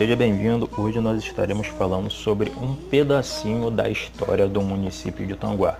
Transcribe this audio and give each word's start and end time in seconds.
seja 0.00 0.16
bem-vindo. 0.16 0.66
Hoje 0.78 0.98
nós 0.98 1.22
estaremos 1.22 1.66
falando 1.66 2.08
sobre 2.08 2.50
um 2.56 2.74
pedacinho 2.74 3.70
da 3.70 3.86
história 3.86 4.48
do 4.48 4.62
município 4.62 5.26
de 5.26 5.36
Tanguá. 5.36 5.76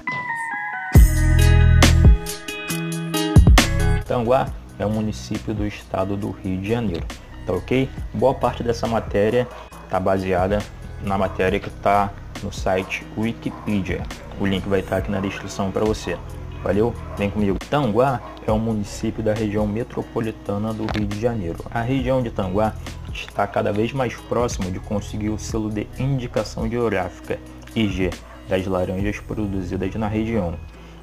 Tanguá 4.04 4.50
é 4.78 4.84
um 4.84 4.90
município 4.90 5.54
do 5.54 5.66
estado 5.66 6.18
do 6.18 6.32
Rio 6.32 6.60
de 6.60 6.68
Janeiro, 6.68 7.06
tá 7.46 7.54
ok? 7.54 7.88
Boa 8.12 8.34
parte 8.34 8.62
dessa 8.62 8.86
matéria 8.86 9.48
está 9.84 9.98
baseada 9.98 10.58
na 11.02 11.16
matéria 11.16 11.58
que 11.58 11.68
está 11.68 12.12
no 12.42 12.52
site 12.52 13.02
Wikipedia. 13.16 14.02
O 14.38 14.44
link 14.44 14.68
vai 14.68 14.80
estar 14.80 14.98
aqui 14.98 15.10
na 15.10 15.20
descrição 15.20 15.70
para 15.70 15.86
você. 15.86 16.18
Valeu? 16.62 16.94
Vem 17.16 17.30
comigo. 17.30 17.58
Tanguá 17.70 18.20
é 18.46 18.52
um 18.52 18.58
município 18.58 19.22
da 19.22 19.32
região 19.32 19.66
metropolitana 19.66 20.74
do 20.74 20.84
Rio 20.96 21.06
de 21.06 21.20
Janeiro. 21.20 21.64
A 21.70 21.80
região 21.80 22.22
de 22.22 22.30
Tanguá 22.30 22.74
está 23.12 23.46
cada 23.46 23.72
vez 23.72 23.92
mais 23.92 24.14
próximo 24.14 24.70
de 24.70 24.78
conseguir 24.78 25.30
o 25.30 25.38
selo 25.38 25.70
de 25.70 25.86
indicação 25.98 26.68
geográfica 26.68 27.38
IG 27.74 28.10
das 28.48 28.66
laranjas 28.66 29.18
produzidas 29.20 29.94
na 29.94 30.08
região. 30.08 30.58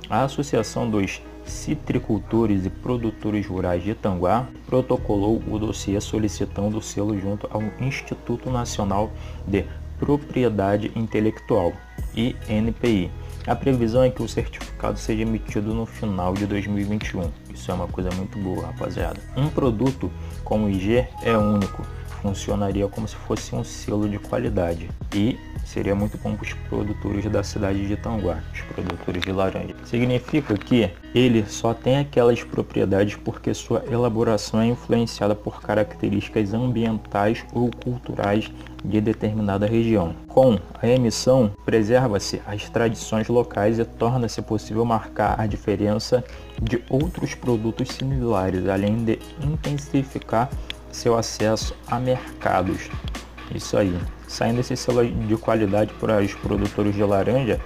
A 0.09 0.23
Associação 0.23 0.89
dos 0.89 1.21
Citricultores 1.43 2.65
e 2.65 2.69
Produtores 2.69 3.45
Rurais 3.47 3.83
de 3.83 3.95
Tanguá 3.95 4.47
protocolou 4.67 5.41
o 5.47 5.57
dossiê 5.57 5.99
solicitando 5.99 6.77
o 6.77 6.81
selo 6.81 7.17
junto 7.19 7.47
ao 7.51 7.63
Instituto 7.79 8.49
Nacional 8.49 9.09
de 9.47 9.65
Propriedade 9.97 10.91
Intelectual, 10.95 11.73
INPI. 12.15 13.09
A 13.47 13.55
previsão 13.55 14.03
é 14.03 14.09
que 14.09 14.21
o 14.21 14.27
certificado 14.27 14.99
seja 14.99 15.21
emitido 15.21 15.73
no 15.73 15.85
final 15.85 16.33
de 16.33 16.45
2021. 16.45 17.31
Isso 17.53 17.71
é 17.71 17.73
uma 17.73 17.87
coisa 17.87 18.09
muito 18.11 18.37
boa, 18.37 18.67
rapaziada. 18.67 19.21
Um 19.37 19.47
produto 19.47 20.11
como 20.43 20.69
IG 20.69 21.07
é 21.23 21.37
único, 21.37 21.81
funcionaria 22.21 22.87
como 22.87 23.07
se 23.07 23.15
fosse 23.15 23.55
um 23.55 23.63
selo 23.63 24.07
de 24.07 24.19
qualidade 24.19 24.89
e 25.13 25.37
seria 25.65 25.93
muito 25.93 26.17
bom 26.17 26.35
para 26.35 26.43
os 26.45 26.53
produtores 26.53 27.25
da 27.25 27.43
cidade 27.43 27.87
de 27.87 27.97
Tanguá, 27.97 28.39
os 28.53 28.61
produtores 28.61 29.21
de 29.21 29.31
laranja. 29.31 29.75
Significa 29.85 30.53
que 30.55 30.89
ele 31.13 31.45
só 31.45 31.73
tem 31.73 31.97
aquelas 31.99 32.43
propriedades 32.43 33.15
porque 33.15 33.53
sua 33.53 33.83
elaboração 33.91 34.61
é 34.61 34.67
influenciada 34.67 35.35
por 35.35 35.61
características 35.61 36.53
ambientais 36.53 37.43
ou 37.53 37.69
culturais 37.69 38.49
de 38.83 39.01
determinada 39.01 39.65
região. 39.65 40.15
Com 40.29 40.57
a 40.81 40.87
emissão, 40.87 41.51
preserva-se 41.65 42.41
as 42.45 42.69
tradições 42.69 43.27
locais 43.27 43.79
e 43.79 43.85
torna-se 43.85 44.41
possível 44.41 44.85
marcar 44.85 45.39
a 45.39 45.45
diferença 45.45 46.23
de 46.61 46.81
outros 46.89 47.35
produtos 47.35 47.89
similares, 47.89 48.67
além 48.67 49.03
de 49.03 49.19
intensificar 49.43 50.49
seu 50.91 51.17
acesso 51.17 51.75
a 51.87 51.99
mercados. 51.99 52.89
Isso 53.53 53.77
aí. 53.77 53.97
Saindo 54.27 54.59
esse 54.59 54.75
selo 54.75 55.05
de 55.05 55.37
qualidade 55.37 55.93
para 55.99 56.21
os 56.21 56.33
produtores 56.33 56.93
de 56.93 57.03
laranja, 57.03 57.59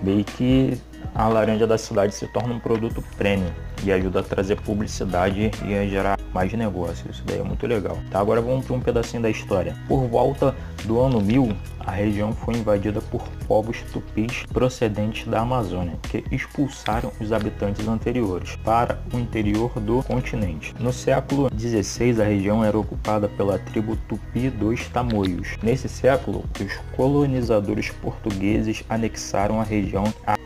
bem 0.00 0.22
que 0.22 0.80
a 1.14 1.28
laranja 1.28 1.66
da 1.66 1.78
cidade 1.78 2.14
se 2.14 2.26
torna 2.28 2.54
um 2.54 2.60
produto 2.60 3.02
premium 3.16 3.50
e 3.82 3.92
ajuda 3.92 4.20
a 4.20 4.22
trazer 4.22 4.60
publicidade 4.60 5.50
e 5.64 5.74
a 5.74 5.86
gerar 5.86 6.18
mais 6.32 6.52
negócio. 6.52 7.10
Isso 7.10 7.22
daí 7.24 7.38
é 7.38 7.42
muito 7.42 7.66
legal. 7.66 7.98
Tá, 8.10 8.18
agora 8.18 8.40
vamos 8.40 8.66
para 8.66 8.74
um 8.74 8.80
pedacinho 8.80 9.22
da 9.22 9.30
história. 9.30 9.76
Por 9.86 10.06
volta 10.08 10.54
do 10.84 11.00
ano 11.00 11.20
1000, 11.20 11.56
a 11.86 11.90
região 11.90 12.32
foi 12.32 12.54
invadida 12.54 13.00
por 13.00 13.22
povos 13.46 13.82
tupis 13.92 14.44
procedentes 14.52 15.26
da 15.26 15.40
Amazônia, 15.40 15.98
que 16.02 16.24
expulsaram 16.30 17.12
os 17.20 17.30
habitantes 17.30 17.86
anteriores 17.86 18.56
para 18.56 18.98
o 19.12 19.18
interior 19.18 19.70
do 19.80 20.02
continente. 20.02 20.74
No 20.80 20.92
século 20.92 21.50
XVI, 21.56 22.22
a 22.22 22.24
região 22.24 22.64
era 22.64 22.78
ocupada 22.78 23.28
pela 23.28 23.58
tribo 23.58 23.96
Tupi 24.08 24.48
dos 24.48 24.88
Tamoios. 24.88 25.56
Nesse 25.62 25.88
século, 25.88 26.44
os 26.58 26.74
colonizadores 26.96 27.90
portugueses 27.90 28.82
anexaram 28.88 29.60
a 29.60 29.64
região 29.64 30.04
à 30.26 30.36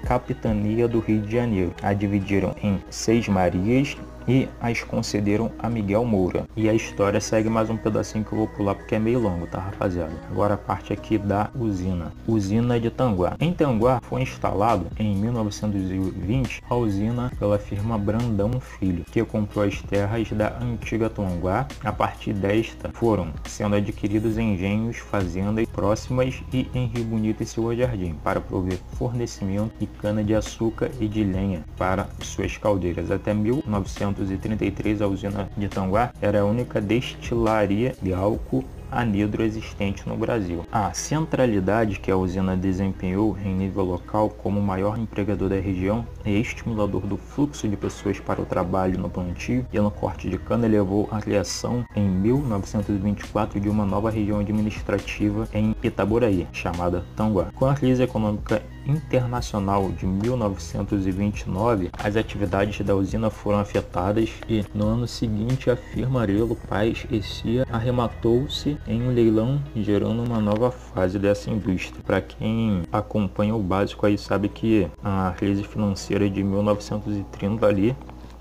capitania 0.48 0.88
do 0.88 1.00
Rio 1.00 1.20
de 1.20 1.32
Janeiro, 1.32 1.74
a 1.82 1.92
dividiram 1.92 2.54
em 2.62 2.80
seis 2.90 3.28
marias 3.28 3.96
e 4.28 4.48
as 4.60 4.82
concederam 4.82 5.50
a 5.58 5.68
Miguel 5.68 6.04
Moura. 6.04 6.46
E 6.54 6.68
a 6.68 6.74
história 6.74 7.20
segue 7.20 7.48
mais 7.48 7.70
um 7.70 7.76
pedacinho 7.76 8.24
que 8.24 8.32
eu 8.32 8.38
vou 8.38 8.48
pular 8.48 8.74
porque 8.74 8.94
é 8.94 8.98
meio 8.98 9.18
longo, 9.18 9.46
tá 9.46 9.58
rapaziada? 9.58 10.12
Agora 10.30 10.54
a 10.54 10.58
parte 10.58 10.92
aqui 10.92 11.16
da 11.16 11.50
usina. 11.54 12.12
Usina 12.26 12.78
de 12.78 12.90
Tanguá. 12.90 13.36
Em 13.40 13.52
Tanguá 13.52 14.00
foi 14.02 14.22
instalado 14.22 14.86
em 14.98 15.16
1920 15.16 16.62
a 16.68 16.74
usina 16.74 17.32
pela 17.38 17.58
firma 17.58 17.96
Brandão 17.96 18.60
Filho, 18.60 19.04
que 19.10 19.24
comprou 19.24 19.64
as 19.64 19.80
terras 19.82 20.30
da 20.32 20.58
antiga 20.60 21.08
Tanguá. 21.08 21.66
A 21.82 21.92
partir 21.92 22.34
desta 22.34 22.90
foram 22.92 23.32
sendo 23.46 23.76
adquiridos 23.76 24.36
engenhos, 24.36 24.98
fazendas 24.98 25.66
próximas 25.68 26.42
e 26.52 26.68
em 26.74 26.86
Rio 26.86 27.04
Bonito 27.04 27.42
e 27.42 27.46
seu 27.46 27.74
jardim 27.74 28.14
para 28.22 28.40
prover 28.40 28.78
fornecimento 28.94 29.72
de 29.78 29.86
cana-de-açúcar 29.86 30.90
e 31.00 31.06
de 31.06 31.24
lenha 31.24 31.64
para 31.76 32.08
suas 32.20 32.56
caldeiras. 32.56 33.10
Até 33.10 33.32
1900 33.32 34.17
1933, 34.18 35.02
a 35.02 35.06
usina 35.06 35.48
de 35.56 35.68
Tanguá 35.68 36.12
era 36.20 36.40
a 36.40 36.44
única 36.44 36.80
destilaria 36.80 37.94
de 38.02 38.12
álcool 38.12 38.64
anidro 38.90 39.42
existente 39.42 40.08
no 40.08 40.16
Brasil. 40.16 40.64
A 40.72 40.92
centralidade 40.92 41.98
que 42.00 42.10
a 42.10 42.16
usina 42.16 42.56
desempenhou 42.56 43.36
em 43.44 43.54
nível 43.54 43.84
local 43.84 44.30
como 44.30 44.60
maior 44.60 44.98
empregador 44.98 45.50
da 45.50 45.56
região 45.56 46.06
e 46.24 46.40
estimulador 46.40 47.02
do 47.02 47.16
fluxo 47.16 47.68
de 47.68 47.76
pessoas 47.76 48.18
para 48.18 48.40
o 48.40 48.46
trabalho 48.46 48.98
no 48.98 49.10
plantio 49.10 49.66
e 49.72 49.78
no 49.78 49.90
corte 49.90 50.28
de 50.28 50.38
cana 50.38 50.66
levou 50.66 51.08
à 51.10 51.20
criação 51.20 51.84
em 51.94 52.08
1924 52.08 53.60
de 53.60 53.68
uma 53.68 53.84
nova 53.84 54.10
região 54.10 54.40
administrativa 54.40 55.46
em 55.52 55.74
Itaboraí, 55.82 56.46
chamada 56.52 57.04
Tanguá. 57.14 57.48
Com 57.54 57.66
a 57.66 57.74
crise 57.74 58.02
econômica 58.02 58.62
internacional 58.88 59.90
de 59.90 60.06
1929, 60.06 61.90
as 61.92 62.16
atividades 62.16 62.84
da 62.84 62.96
usina 62.96 63.28
foram 63.28 63.58
afetadas 63.58 64.30
e 64.48 64.64
no 64.74 64.86
ano 64.86 65.06
seguinte 65.06 65.70
a 65.70 65.76
firma 65.76 66.22
Arelo 66.22 66.56
Paz 66.56 67.06
e 67.10 67.22
Cia 67.22 67.66
arrematou-se 67.70 68.78
em 68.86 69.02
um 69.02 69.12
leilão, 69.12 69.62
gerando 69.76 70.22
uma 70.22 70.40
nova 70.40 70.70
fase 70.70 71.18
dessa 71.18 71.50
indústria. 71.50 72.02
Para 72.04 72.20
quem 72.20 72.82
acompanha 72.90 73.54
o 73.54 73.62
básico 73.62 74.06
aí 74.06 74.16
sabe 74.16 74.48
que 74.48 74.88
a 75.04 75.34
crise 75.36 75.62
financeira 75.62 76.28
de 76.28 76.42
1930 76.42 77.66
ali 77.66 77.96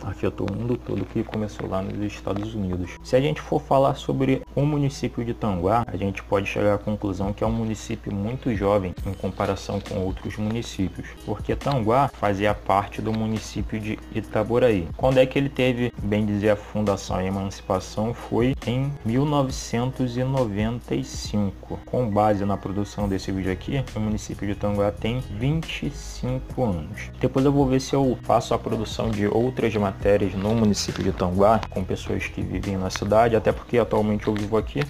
afetou 0.07 0.47
o 0.49 0.53
mundo 0.53 0.77
todo 0.77 1.05
que 1.05 1.23
começou 1.23 1.69
lá 1.69 1.81
nos 1.81 1.99
Estados 1.99 2.53
Unidos. 2.55 2.91
Se 3.03 3.15
a 3.15 3.21
gente 3.21 3.41
for 3.41 3.61
falar 3.61 3.95
sobre 3.95 4.43
o 4.55 4.65
município 4.65 5.25
de 5.25 5.33
Tanguá, 5.33 5.83
a 5.85 5.97
gente 5.97 6.23
pode 6.23 6.47
chegar 6.47 6.75
à 6.75 6.77
conclusão 6.77 7.33
que 7.33 7.43
é 7.43 7.47
um 7.47 7.51
município 7.51 8.13
muito 8.13 8.55
jovem 8.55 8.95
em 9.05 9.13
comparação 9.13 9.81
com 9.81 9.99
outros 9.99 10.37
municípios, 10.37 11.09
porque 11.25 11.53
Tanguá 11.55 12.07
fazia 12.07 12.53
parte 12.53 13.01
do 13.01 13.11
município 13.11 13.77
de 13.79 13.99
Itaboraí. 14.13 14.87
Quando 14.95 15.17
é 15.17 15.25
que 15.25 15.37
ele 15.37 15.49
teve, 15.49 15.91
bem 16.01 16.25
dizer, 16.25 16.51
a 16.51 16.55
fundação 16.55 17.19
e 17.21 17.25
a 17.25 17.27
emancipação 17.27 18.13
foi 18.13 18.55
em 18.65 18.89
1995. 19.05 21.79
Com 21.85 22.09
base 22.09 22.45
na 22.45 22.55
produção 22.55 23.09
desse 23.09 23.29
vídeo 23.31 23.51
aqui, 23.51 23.83
o 23.95 23.99
município 23.99 24.45
de 24.47 24.53
Tanguá 24.55 24.91
tem 24.91 25.19
25 25.19 26.63
anos. 26.63 27.11
Depois 27.19 27.45
eu 27.45 27.51
vou 27.51 27.65
ver 27.65 27.81
se 27.81 27.93
eu 27.93 28.17
faço 28.23 28.53
a 28.53 28.59
produção 28.59 29.09
de 29.09 29.27
outras 29.27 29.75
matérias 29.75 29.96
no 30.37 30.55
município 30.55 31.03
de 31.03 31.11
Tanguá, 31.11 31.59
com 31.69 31.83
pessoas 31.83 32.25
que 32.27 32.41
vivem 32.41 32.77
na 32.77 32.89
cidade, 32.89 33.35
até 33.35 33.51
porque 33.51 33.77
atualmente 33.77 34.27
eu 34.27 34.33
vivo 34.33 34.57
aqui, 34.57 34.81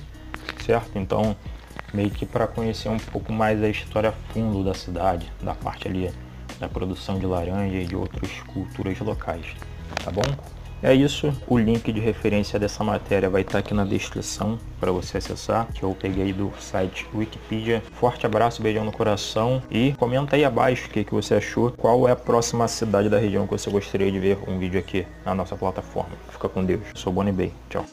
certo? 0.63 0.97
Então, 0.99 1.35
meio 1.93 2.09
que 2.09 2.25
para 2.25 2.45
conhecer 2.45 2.89
um 2.89 2.97
pouco 2.97 3.31
mais 3.31 3.63
a 3.63 3.69
história 3.69 4.13
fundo 4.29 4.63
da 4.63 4.73
cidade, 4.73 5.31
da 5.41 5.55
parte 5.55 5.87
ali 5.87 6.11
da 6.59 6.67
produção 6.67 7.19
de 7.19 7.25
laranja 7.25 7.77
e 7.77 7.85
de 7.85 7.95
outras 7.95 8.31
culturas 8.47 8.99
locais, 8.99 9.45
tá 10.03 10.11
bom? 10.11 10.56
É 10.81 10.93
isso, 10.93 11.33
o 11.47 11.57
link 11.57 11.91
de 11.91 11.99
referência 11.99 12.59
dessa 12.59 12.83
matéria 12.83 13.29
vai 13.29 13.41
estar 13.41 13.59
aqui 13.59 13.73
na 13.73 13.83
descrição 13.83 14.59
para 14.79 14.91
você 14.91 15.17
acessar, 15.17 15.67
que 15.73 15.81
eu 15.81 15.95
peguei 15.99 16.31
do 16.31 16.51
site 16.59 17.07
Wikipedia. 17.13 17.81
Forte 17.93 18.25
abraço, 18.25 18.61
beijão 18.61 18.85
no 18.85 18.91
coração 18.91 19.61
e 19.71 19.93
comenta 19.93 20.35
aí 20.35 20.45
abaixo 20.45 20.87
o 20.87 20.89
que, 20.91 21.03
que 21.03 21.13
você 21.13 21.33
achou, 21.35 21.71
qual 21.71 22.07
é 22.07 22.11
a 22.11 22.15
próxima 22.15 22.67
cidade 22.67 23.09
da 23.09 23.17
região 23.17 23.47
que 23.47 23.53
você 23.53 23.71
gostaria 23.71 24.11
de 24.11 24.19
ver 24.19 24.37
um 24.47 24.59
vídeo 24.59 24.79
aqui 24.79 25.07
na 25.25 25.33
nossa 25.33 25.55
plataforma. 25.55 26.11
Fica 26.29 26.47
com 26.47 26.63
Deus, 26.63 26.81
eu 26.89 26.95
sou 26.95 27.11
Bonnie 27.11 27.33
Bay, 27.33 27.51
tchau. 27.69 27.83